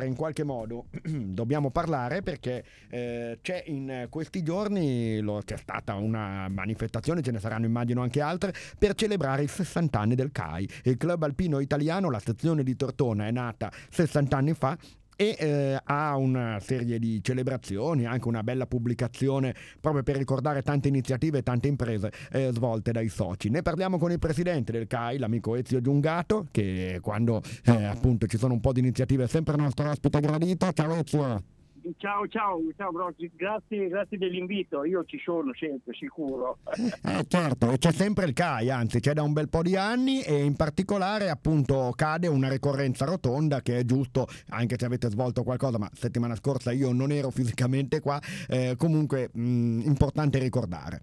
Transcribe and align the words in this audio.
in 0.00 0.16
qualche 0.16 0.44
modo 0.44 0.86
dobbiamo 1.02 1.70
parlare 1.70 2.22
perché 2.22 2.64
eh, 2.88 3.38
c'è 3.42 3.64
in 3.66 4.06
questi 4.08 4.42
giorni 4.42 5.20
lo, 5.20 5.42
c'è 5.44 5.56
stata 5.56 5.94
una 5.94 6.48
manifestazione, 6.48 7.22
ce 7.22 7.30
ne 7.30 7.38
saranno 7.38 7.66
immagino 7.66 8.02
anche 8.02 8.20
altre, 8.20 8.52
per 8.78 8.94
celebrare 8.94 9.42
i 9.42 9.48
60 9.48 9.98
anni 9.98 10.14
del 10.14 10.32
CAI. 10.32 10.68
Il 10.84 10.96
club 10.96 11.22
alpino 11.22 11.60
italiano, 11.60 12.10
la 12.10 12.20
sezione 12.20 12.62
di 12.62 12.76
Tortona, 12.76 13.26
è 13.26 13.30
nata 13.30 13.70
60 13.90 14.36
anni 14.36 14.54
fa 14.54 14.76
e 15.22 15.36
eh, 15.38 15.80
ha 15.84 16.16
una 16.16 16.58
serie 16.60 16.98
di 16.98 17.22
celebrazioni, 17.22 18.06
anche 18.06 18.26
una 18.26 18.42
bella 18.42 18.66
pubblicazione 18.66 19.54
proprio 19.80 20.02
per 20.02 20.16
ricordare 20.16 20.62
tante 20.62 20.88
iniziative 20.88 21.38
e 21.38 21.42
tante 21.42 21.68
imprese 21.68 22.10
eh, 22.32 22.50
svolte 22.52 22.90
dai 22.90 23.08
soci. 23.08 23.48
Ne 23.48 23.62
parliamo 23.62 23.98
con 23.98 24.10
il 24.10 24.18
presidente 24.18 24.72
del 24.72 24.88
CAI, 24.88 25.18
l'amico 25.18 25.54
Ezio 25.54 25.80
Giungato, 25.80 26.48
che 26.50 26.98
quando 27.00 27.40
eh, 27.64 27.84
appunto 27.84 28.26
ci 28.26 28.36
sono 28.36 28.54
un 28.54 28.60
po' 28.60 28.72
di 28.72 28.80
iniziative 28.80 29.24
è 29.24 29.28
sempre 29.28 29.54
il 29.54 29.62
nostro 29.62 29.88
ospite 29.88 30.18
gradito. 30.18 30.72
Ciao 30.72 30.94
Ezio! 30.94 31.61
Ciao, 31.96 32.28
ciao, 32.28 32.60
ciao 32.76 32.92
Brocky, 32.92 33.28
grazie, 33.34 33.88
grazie 33.88 34.16
dell'invito, 34.16 34.84
io 34.84 35.04
ci 35.04 35.18
sono 35.18 35.52
sempre, 35.54 35.94
sicuro. 35.94 36.58
Eh, 37.04 37.24
certo, 37.26 37.74
c'è 37.78 37.90
sempre 37.90 38.26
il 38.26 38.32
CAI, 38.32 38.70
anzi 38.70 39.00
c'è 39.00 39.12
da 39.12 39.22
un 39.22 39.32
bel 39.32 39.48
po' 39.48 39.62
di 39.62 39.76
anni 39.76 40.22
e 40.22 40.44
in 40.44 40.54
particolare 40.54 41.30
appunto 41.30 41.92
cade 41.96 42.28
una 42.28 42.48
ricorrenza 42.48 43.04
rotonda 43.04 43.60
che 43.60 43.78
è 43.78 43.84
giusto, 43.84 44.26
anche 44.50 44.76
se 44.78 44.86
avete 44.86 45.10
svolto 45.10 45.42
qualcosa, 45.42 45.78
ma 45.78 45.90
settimana 45.92 46.36
scorsa 46.36 46.70
io 46.70 46.92
non 46.92 47.10
ero 47.10 47.30
fisicamente 47.30 48.00
qua, 48.00 48.20
eh, 48.48 48.74
comunque 48.76 49.30
mh, 49.32 49.80
importante 49.84 50.38
ricordare. 50.38 51.02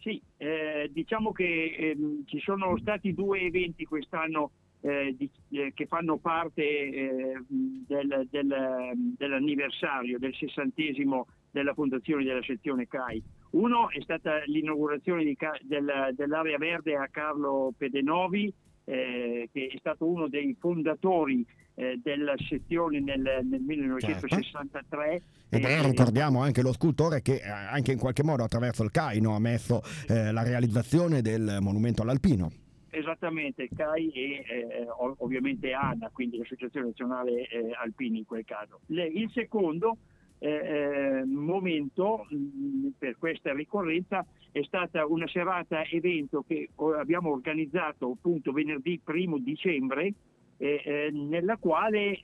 Sì, 0.00 0.20
eh, 0.36 0.90
diciamo 0.92 1.32
che 1.32 1.44
eh, 1.44 1.96
ci 2.26 2.38
sono 2.40 2.76
stati 2.78 3.14
due 3.14 3.40
eventi 3.40 3.86
quest'anno 3.86 4.50
eh, 4.84 5.14
di, 5.16 5.30
eh, 5.52 5.72
che 5.74 5.86
fanno 5.86 6.18
parte 6.18 6.62
eh, 6.62 7.42
del, 7.48 8.28
del, 8.30 8.92
dell'anniversario, 9.16 10.18
del 10.18 10.34
sessantesimo 10.34 11.26
della 11.50 11.72
fondazione 11.72 12.22
della 12.22 12.42
sezione 12.42 12.86
CAI. 12.86 13.22
Uno 13.52 13.88
è 13.88 14.00
stata 14.02 14.42
l'inaugurazione 14.44 15.24
di, 15.24 15.36
del, 15.62 16.12
dell'area 16.14 16.58
verde 16.58 16.96
a 16.96 17.08
Carlo 17.10 17.72
Pedenovi, 17.76 18.52
eh, 18.84 19.48
che 19.50 19.70
è 19.72 19.78
stato 19.78 20.06
uno 20.06 20.28
dei 20.28 20.54
fondatori 20.60 21.46
eh, 21.76 21.98
della 22.02 22.34
sezione 22.46 23.00
nel, 23.00 23.40
nel 23.42 23.62
1963. 23.62 25.08
Certo. 25.08 25.56
Ed 25.56 25.64
è, 25.64 25.82
ricordiamo, 25.82 26.42
anche 26.42 26.60
lo 26.60 26.72
scultore 26.72 27.22
che 27.22 27.40
anche 27.40 27.92
in 27.92 27.98
qualche 27.98 28.22
modo 28.22 28.42
attraverso 28.42 28.82
il 28.82 28.90
CAI 28.90 29.20
no, 29.20 29.34
ha 29.34 29.40
messo 29.40 29.80
eh, 30.08 30.30
la 30.30 30.42
realizzazione 30.42 31.22
del 31.22 31.58
monumento 31.60 32.02
all'alpino. 32.02 32.63
Esattamente, 33.04 33.68
CAI 33.68 34.08
e 34.08 34.44
eh, 34.48 34.86
ovviamente 35.18 35.74
ANA, 35.74 36.08
quindi 36.10 36.38
l'Associazione 36.38 36.86
Nazionale 36.86 37.46
eh, 37.48 37.70
Alpini 37.78 38.18
in 38.18 38.24
quel 38.24 38.46
caso. 38.46 38.80
Le, 38.86 39.04
il 39.06 39.30
secondo 39.30 39.98
eh, 40.38 40.48
eh 40.48 41.24
momento 41.26 42.26
mh, 42.30 42.36
mm, 42.36 42.86
per 42.98 43.18
questa 43.18 43.52
ricorrenza 43.52 44.24
è 44.52 44.62
stata 44.62 45.04
una 45.04 45.28
serata 45.28 45.84
evento 45.84 46.44
che 46.46 46.70
abbiamo 46.96 47.30
organizzato 47.30 48.12
appunto 48.12 48.52
venerdì 48.52 48.98
1 49.04 49.38
dicembre 49.38 50.14
eh, 50.56 50.80
eh, 50.82 51.10
nella 51.12 51.58
quale 51.58 52.18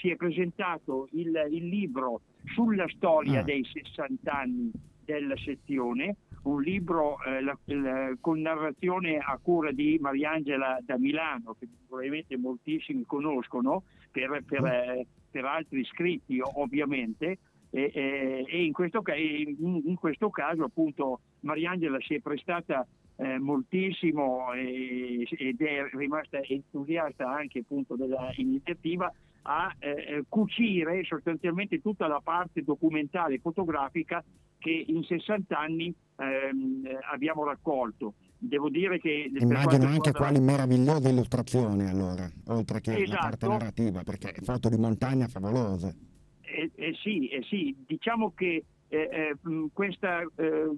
si 0.00 0.10
è 0.10 0.16
presentato 0.16 1.08
il, 1.12 1.32
il 1.50 1.66
libro 1.66 2.20
sulla 2.54 2.86
storia 2.88 3.40
ah. 3.40 3.42
dei 3.42 3.64
60 3.64 4.32
anni 4.32 4.70
della 5.04 5.36
sezione 5.36 6.16
un 6.48 6.62
libro 6.62 7.22
eh, 7.24 7.42
la, 7.42 7.56
la, 7.64 8.12
con 8.20 8.40
narrazione 8.40 9.18
a 9.18 9.38
cura 9.40 9.70
di 9.70 9.98
Mariangela 10.00 10.78
da 10.82 10.98
Milano, 10.98 11.54
che 11.58 11.68
probabilmente 11.86 12.36
moltissimi 12.36 13.04
conoscono 13.04 13.84
per, 14.10 14.42
per, 14.46 14.62
mm. 14.62 14.66
eh, 14.66 15.06
per 15.30 15.44
altri 15.44 15.84
scritti 15.84 16.40
ovviamente. 16.40 17.38
E, 17.70 17.90
e, 17.92 18.46
e 18.48 18.64
in, 18.64 18.72
questo, 18.72 19.02
in, 19.14 19.82
in, 19.84 19.96
questo, 19.96 20.30
caso 20.30 20.64
appunto 20.64 21.20
Mariangela 21.40 21.98
si 22.00 22.14
è 22.14 22.20
prestata 22.20 22.86
eh, 23.16 23.38
moltissimo 23.38 24.54
ed 24.54 25.60
è 25.60 25.86
rimasta 25.92 26.40
entusiasta 26.40 27.28
anche 27.30 27.58
appunto 27.58 27.94
dell'iniziativa 27.94 29.12
a 29.42 29.74
eh, 29.78 30.24
cucire 30.30 31.04
sostanzialmente 31.04 31.82
tutta 31.82 32.06
la 32.06 32.20
parte 32.24 32.62
documentale 32.62 33.38
fotografica 33.38 34.24
che 34.58 34.84
in 34.86 35.02
60 35.02 35.58
anni 35.58 35.94
ehm, 36.16 36.86
abbiamo 37.10 37.44
raccolto. 37.44 38.14
Devo 38.36 38.68
dire 38.68 39.00
che... 39.00 39.30
Immagino 39.38 39.86
anche 39.86 40.10
riguarda... 40.10 40.12
quali 40.12 40.40
meravigliose 40.40 41.08
illustrazioni 41.08 41.88
allora, 41.88 42.30
oltre 42.46 42.80
che 42.80 42.96
esatto. 42.96 43.10
la 43.10 43.18
parte 43.18 43.48
narrativa, 43.48 44.02
perché 44.02 44.34
foto 44.42 44.68
di 44.68 44.76
montagna 44.76 45.26
favolose. 45.26 45.96
Eh, 46.42 46.70
eh 46.74 46.94
sì, 47.02 47.28
eh 47.28 47.42
sì, 47.42 47.76
diciamo 47.86 48.32
che 48.34 48.64
eh, 48.88 48.96
eh 48.96 49.36
questa, 49.72 50.22
eh, 50.36 50.70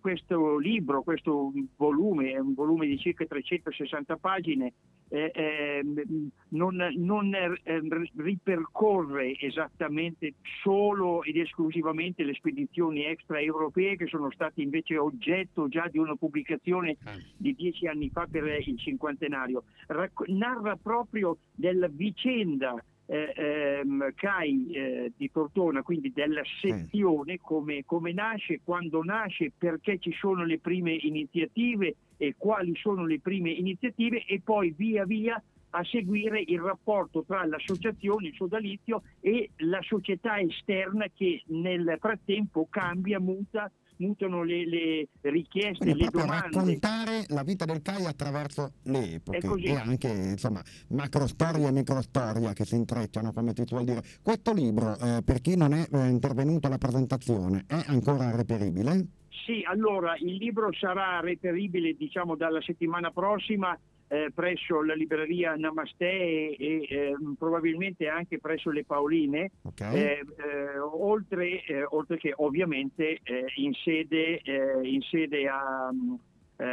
questo 0.00 0.58
libro, 0.58 1.02
questo 1.02 1.52
volume, 1.76 2.32
è 2.32 2.38
un 2.38 2.54
volume 2.54 2.86
di 2.86 2.98
circa 2.98 3.24
360 3.24 4.16
pagine, 4.16 4.72
eh, 5.08 5.30
ehm, 5.34 6.30
non, 6.48 6.76
non 6.96 7.34
ehm, 7.34 8.06
ripercorre 8.16 9.38
esattamente 9.38 10.34
solo 10.62 11.22
ed 11.22 11.36
esclusivamente 11.36 12.24
le 12.24 12.34
spedizioni 12.34 13.04
extraeuropee 13.04 13.96
che 13.96 14.06
sono 14.06 14.30
state 14.30 14.62
invece 14.62 14.98
oggetto 14.98 15.68
già 15.68 15.88
di 15.88 15.98
una 15.98 16.16
pubblicazione 16.16 16.96
ah. 17.04 17.16
di 17.36 17.54
dieci 17.54 17.86
anni 17.86 18.10
fa 18.10 18.26
per 18.30 18.44
il 18.46 18.78
cinquantenario. 18.78 19.64
Rac- 19.88 20.28
narra 20.28 20.76
proprio 20.76 21.38
della 21.54 21.88
vicenda 21.88 22.82
eh, 23.06 23.32
ehm, 23.36 24.12
CAI 24.14 24.70
eh, 24.72 25.12
di 25.16 25.30
Tortona, 25.30 25.82
quindi 25.82 26.12
della 26.12 26.42
sezione, 26.60 27.38
come, 27.40 27.84
come, 27.84 28.12
nasce, 28.12 28.60
quando 28.62 29.02
nasce, 29.02 29.52
perché 29.56 29.98
ci 29.98 30.12
sono 30.12 30.44
le 30.44 30.58
prime 30.58 30.92
iniziative 30.92 31.96
e 32.16 32.34
quali 32.36 32.74
sono 32.76 33.06
le 33.06 33.20
prime 33.20 33.50
iniziative 33.50 34.24
e 34.24 34.40
poi 34.42 34.74
via 34.76 35.04
via 35.04 35.40
a 35.70 35.84
seguire 35.84 36.42
il 36.46 36.60
rapporto 36.60 37.22
tra 37.24 37.44
l'associazione, 37.44 38.28
il 38.28 38.34
sodalizio 38.34 39.02
e 39.20 39.50
la 39.56 39.80
società 39.82 40.38
esterna 40.38 41.06
che 41.14 41.42
nel 41.48 41.96
frattempo 42.00 42.66
cambia, 42.70 43.20
muta 43.20 43.70
mutano 43.98 44.42
le, 44.42 44.64
le 44.66 45.08
richieste, 45.22 45.84
Quindi 45.84 46.04
le 46.04 46.10
domande. 46.10 46.48
raccontare 46.52 47.24
la 47.28 47.42
vita 47.42 47.64
del 47.64 47.82
CAI 47.82 48.04
attraverso 48.06 48.72
le 48.84 49.14
epoche 49.14 49.56
e 49.62 49.74
anche 49.74 50.08
insomma 50.08 50.62
macrostoria 50.88 51.68
e 51.68 51.72
microstoria 51.72 52.52
che 52.52 52.64
si 52.64 52.74
intrecciano, 52.74 53.32
come 53.32 53.52
ti 53.52 53.64
vuol 53.68 53.84
dire. 53.84 54.02
Questo 54.22 54.52
libro, 54.52 54.96
eh, 54.98 55.22
per 55.24 55.40
chi 55.40 55.56
non 55.56 55.72
è 55.72 55.86
eh, 55.90 56.08
intervenuto 56.08 56.66
alla 56.66 56.78
presentazione, 56.78 57.64
è 57.66 57.84
ancora 57.86 58.34
reperibile? 58.34 59.06
Sì, 59.44 59.62
allora 59.64 60.16
il 60.16 60.34
libro 60.34 60.72
sarà 60.72 61.20
reperibile 61.20 61.94
diciamo 61.94 62.34
dalla 62.34 62.60
settimana 62.62 63.10
prossima 63.10 63.78
eh, 64.08 64.30
presso 64.32 64.82
la 64.82 64.94
libreria 64.94 65.56
Namaste 65.56 66.04
e, 66.04 66.56
e 66.58 66.86
eh, 66.88 67.16
probabilmente 67.38 68.08
anche 68.08 68.38
presso 68.38 68.70
le 68.70 68.84
Paoline, 68.84 69.50
okay. 69.62 69.96
eh, 69.96 70.24
eh 70.36 70.78
oltre, 70.78 71.64
eh, 71.64 71.84
oltre, 71.90 72.16
che 72.16 72.32
ovviamente 72.36 73.20
eh, 73.22 73.44
in 73.56 73.72
sede, 73.72 74.40
in, 74.82 75.00
sede, 75.02 75.48
a, 75.48 75.90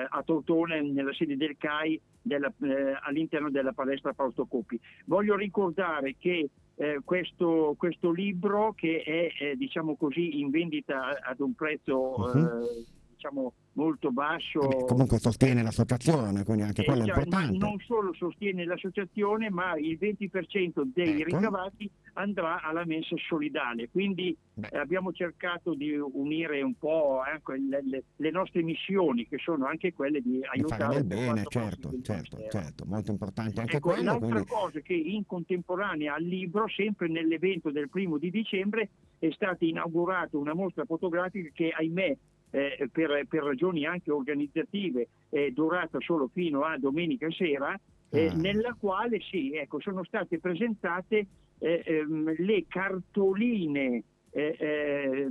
a 0.09 0.23
Tortone, 0.23 0.81
nella 0.81 1.13
sede 1.13 1.35
del 1.35 1.57
CAI, 1.57 1.99
della, 2.21 2.53
all'interno 3.01 3.50
della 3.50 3.73
palestra 3.73 4.13
Fausto 4.13 4.45
Coppi. 4.45 4.79
Voglio 5.05 5.35
ricordare 5.35 6.15
che 6.17 6.50
questo, 7.03 7.75
questo, 7.77 8.11
libro, 8.11 8.73
che 8.73 9.03
è 9.03 9.55
diciamo 9.55 9.95
così, 9.95 10.39
in 10.39 10.50
vendita 10.50 11.19
ad 11.21 11.39
un 11.39 11.53
prezzo 11.53 12.15
uh-huh. 12.15 12.85
diciamo, 13.13 13.53
molto 13.73 14.11
basso. 14.11 14.59
Comunque 14.59 15.19
sostiene 15.19 15.63
l'associazione, 15.63 16.44
quindi 16.44 16.63
anche 16.63 16.84
quello 16.84 17.03
è 17.03 17.07
cioè, 17.07 17.17
importante. 17.17 17.57
non 17.57 17.78
solo 17.79 18.13
sostiene 18.13 18.66
l'associazione, 18.66 19.50
ma 19.50 19.75
il 19.78 19.97
20% 20.00 20.81
dei 20.94 21.22
ecco. 21.22 21.38
ricavati 21.38 21.89
andrà 22.13 22.62
alla 22.62 22.86
mensa 22.86 23.15
solidale. 23.27 23.89
Quindi 23.89 24.36
eh, 24.56 24.77
abbiamo 24.77 25.12
cercato 25.12 25.74
di 25.74 25.95
unire 25.95 26.62
un 26.62 26.75
po' 26.75 27.21
ecco, 27.25 27.53
le, 27.53 27.81
le, 27.83 28.03
le, 28.15 28.31
nostre 28.31 28.62
missioni, 28.62 29.27
che 29.27 29.38
sono 29.38 29.65
anche 29.65 29.94
quelle 29.94 30.21
di 30.21 30.39
aiutare. 30.44 30.97
il 30.97 31.06
bene, 31.06 31.44
certo, 31.47 31.92
certo, 32.01 32.38
certo, 32.50 32.86
molto 32.86 33.12
importante 33.12 33.59
anche 33.59 33.77
ecco, 33.77 33.89
quello. 33.89 34.03
L'altra 34.03 34.27
quindi... 34.27 34.47
cosa 34.47 34.80
che 34.81 34.94
in 34.94 35.25
contemporanea 35.25 36.13
al 36.13 36.24
libro, 36.24 36.68
sempre 36.68 37.07
nell'evento 37.07 37.71
del 37.71 37.89
primo 37.89 38.18
di 38.18 38.30
dicembre, 38.30 38.89
è 39.18 39.30
stata 39.31 39.65
inaugurata 39.65 40.38
una 40.38 40.53
mostra 40.53 40.86
fotografica 40.86 41.50
che 41.53 41.69
ahimè 41.69 42.18
eh, 42.53 42.88
per, 42.91 43.25
per, 43.27 43.44
ragioni 43.44 43.85
anche 43.85 44.11
organizzative 44.11 45.07
è 45.29 45.50
durata 45.50 45.97
solo 46.00 46.29
fino 46.31 46.61
a 46.61 46.77
domenica 46.77 47.27
sera, 47.31 47.77
eh, 48.09 48.27
ah. 48.27 48.33
nella 48.35 48.75
quale 48.79 49.19
sì, 49.21 49.55
ecco, 49.55 49.79
sono 49.79 50.03
state 50.03 50.38
presentate 50.38 51.25
eh, 51.57 51.83
ehm, 51.83 52.35
le 52.38 52.65
cartoline 52.67 54.03
eh, 54.29 54.55
eh, 54.59 55.27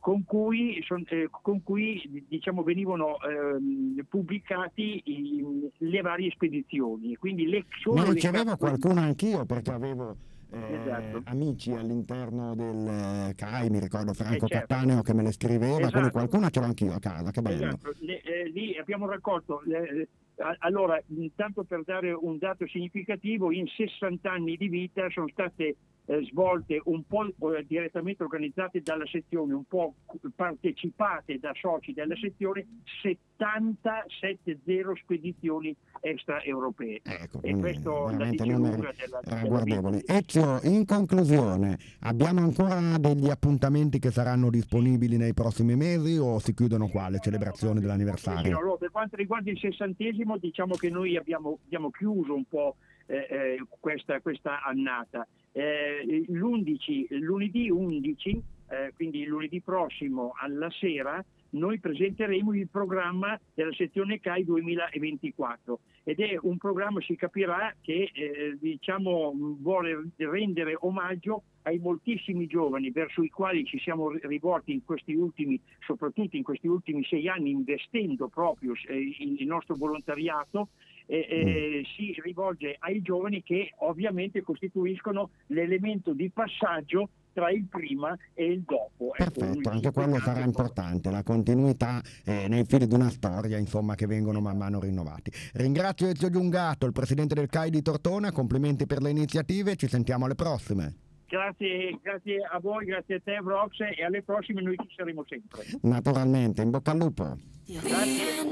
con 0.00 0.24
cui, 0.24 0.82
son, 0.84 1.04
eh, 1.08 1.28
con 1.30 1.62
cui 1.62 2.24
diciamo, 2.28 2.64
venivano 2.64 3.18
ehm, 3.20 4.04
pubblicati 4.08 5.02
i, 5.04 5.44
le 5.78 6.00
varie 6.00 6.30
spedizioni. 6.32 7.14
Quindi 7.14 7.46
le, 7.46 7.64
ne 7.84 8.04
ricevevo 8.04 8.44
cartoline... 8.44 8.56
qualcuno 8.56 9.00
anch'io 9.00 9.44
perché 9.44 9.70
avevo 9.70 10.16
eh, 10.50 10.74
Esatto. 10.74 11.22
amici 11.24 11.72
all'interno 11.72 12.54
del 12.54 12.86
eh, 13.30 13.34
CAI, 13.34 13.68
mi 13.70 13.80
ricordo 13.80 14.12
Franco 14.14 14.44
Eh, 14.46 14.48
certo. 14.48 14.66
Cattaneo 14.74 15.02
che 15.02 15.14
me 15.14 15.22
le 15.22 15.32
scriveva, 15.32 15.80
Esatto. 15.86 16.10
qualcuno 16.10 16.48
ce 16.50 16.60
l'ho 16.60 16.66
anch'io 16.66 16.92
a 16.92 16.98
casa, 16.98 17.30
che 17.30 17.42
bello. 17.42 17.66
Esatto, 17.66 17.92
le- 18.00 18.20
eh, 18.22 18.48
lì 18.50 18.76
abbiamo 18.76 19.06
raccolto, 19.08 19.62
eh, 19.64 20.08
a- 20.38 20.56
allora, 20.60 21.00
intanto 21.08 21.64
per 21.64 21.82
dare 21.84 22.12
un 22.12 22.38
dato 22.38 22.66
significativo, 22.66 23.50
in 23.52 23.66
60 23.66 24.30
anni 24.30 24.56
di 24.56 24.68
vita 24.68 25.08
sono 25.10 25.28
state 25.28 25.76
eh, 26.06 26.24
svolte 26.30 26.80
un 26.84 27.04
po' 27.06 27.26
direttamente 27.66 28.22
organizzate 28.22 28.80
dalla 28.80 29.06
sezione, 29.06 29.54
un 29.54 29.64
po' 29.64 29.94
partecipate 30.34 31.38
da 31.38 31.52
soci 31.54 31.92
della 31.92 32.16
sezione, 32.16 32.66
77 33.02 34.60
spedizioni 35.02 35.74
extraeuropee. 36.00 37.00
Ecco, 37.02 37.40
E 37.42 37.56
questo 37.56 38.04
la 38.04 38.10
veramente 38.12 38.42
dice 38.42 38.56
lunga 38.56 38.94
della, 38.96 39.20
della. 39.22 40.02
Ezio, 40.06 40.60
in 40.62 40.84
conclusione, 40.86 41.78
abbiamo 42.00 42.40
ancora 42.40 42.98
degli 42.98 43.28
appuntamenti 43.28 43.98
che 43.98 44.10
saranno 44.10 44.50
disponibili 44.50 45.16
nei 45.16 45.34
prossimi 45.34 45.74
mesi 45.74 46.16
o 46.18 46.38
si 46.38 46.54
chiudono 46.54 46.88
qua 46.88 47.08
le 47.08 47.18
celebrazioni 47.20 47.80
dell'anniversario? 47.80 48.56
allora, 48.56 48.76
per 48.76 48.90
quanto 48.90 49.16
riguarda 49.16 49.50
il 49.50 49.58
sessantesimo, 49.58 50.38
diciamo 50.38 50.74
che 50.76 50.88
noi 50.88 51.16
abbiamo, 51.16 51.58
abbiamo 51.64 51.90
chiuso 51.90 52.34
un 52.34 52.44
po' 52.44 52.76
eh, 53.06 53.26
eh, 53.28 53.66
questa, 53.80 54.20
questa 54.20 54.62
annata. 54.62 55.26
Eh, 55.56 56.26
l'11, 56.28 57.18
lunedì 57.18 57.70
11, 57.70 58.42
eh, 58.68 58.92
quindi 58.94 59.24
lunedì 59.24 59.62
prossimo 59.62 60.34
alla 60.38 60.70
sera, 60.70 61.24
noi 61.50 61.78
presenteremo 61.78 62.52
il 62.52 62.68
programma 62.68 63.40
della 63.54 63.72
sezione 63.72 64.20
CAI 64.20 64.44
2024 64.44 65.80
ed 66.04 66.20
è 66.20 66.36
un 66.42 66.58
programma, 66.58 67.00
si 67.00 67.16
capirà, 67.16 67.74
che 67.80 68.10
eh, 68.12 68.58
diciamo, 68.60 69.32
vuole 69.58 70.10
rendere 70.16 70.76
omaggio 70.80 71.44
ai 71.62 71.78
moltissimi 71.78 72.46
giovani 72.46 72.90
verso 72.90 73.22
i 73.22 73.30
quali 73.30 73.64
ci 73.64 73.78
siamo 73.78 74.10
rivolti 74.10 74.72
in 74.72 74.84
questi 74.84 75.14
ultimi, 75.14 75.58
soprattutto 75.80 76.36
in 76.36 76.42
questi 76.42 76.66
ultimi 76.66 77.02
sei 77.04 77.28
anni, 77.28 77.50
investendo 77.50 78.28
proprio 78.28 78.74
eh, 78.88 79.14
il 79.18 79.46
nostro 79.46 79.74
volontariato, 79.74 80.68
eh, 81.06 81.26
eh, 81.28 81.82
si 81.96 82.14
rivolge 82.22 82.76
ai 82.78 83.00
giovani 83.02 83.42
che 83.42 83.72
ovviamente 83.78 84.42
costituiscono 84.42 85.30
l'elemento 85.46 86.12
di 86.12 86.30
passaggio 86.30 87.08
tra 87.32 87.50
il 87.50 87.64
prima 87.64 88.16
e 88.32 88.46
il 88.46 88.62
dopo. 88.62 89.12
Ecco, 89.14 89.30
Perfetto, 89.30 89.68
anche 89.68 89.90
quello 89.90 90.18
sarà 90.18 90.40
importante, 90.42 91.10
la 91.10 91.22
continuità 91.22 92.00
eh, 92.24 92.48
nei 92.48 92.64
fili 92.64 92.86
di 92.86 92.94
una 92.94 93.10
storia, 93.10 93.58
insomma, 93.58 93.94
che 93.94 94.06
vengono 94.06 94.40
man 94.40 94.56
mano 94.56 94.80
rinnovati. 94.80 95.30
Ringrazio 95.54 96.08
Ezio 96.08 96.30
Giungato, 96.30 96.86
il 96.86 96.92
presidente 96.92 97.34
del 97.34 97.48
CAI 97.48 97.68
di 97.68 97.82
Tortona, 97.82 98.32
complimenti 98.32 98.86
per 98.86 99.02
le 99.02 99.10
iniziative, 99.10 99.76
ci 99.76 99.86
sentiamo 99.86 100.24
alle 100.24 100.34
prossime. 100.34 100.94
Grazie, 101.28 101.98
grazie 102.02 102.38
a 102.50 102.58
voi, 102.58 102.86
grazie 102.86 103.16
a 103.16 103.20
te 103.22 103.38
Brox 103.42 103.80
e 103.80 104.02
alle 104.02 104.22
prossime 104.22 104.62
noi 104.62 104.76
ci 104.76 104.94
saremo 104.96 105.24
sempre. 105.28 105.64
Naturalmente, 105.82 106.62
in 106.62 106.70
bocca 106.70 106.92
al 106.92 106.98
lupo. 106.98 107.36
Grazie. 107.66 108.44